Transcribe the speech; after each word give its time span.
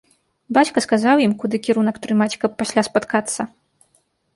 Бацька 0.57 0.83
сказаў 0.85 1.21
ім, 1.27 1.37
куды 1.45 1.55
кірунак 1.67 2.03
трымаць, 2.09 2.33
каб 2.47 2.51
пасля 2.63 2.81
спаткацца. 2.93 3.41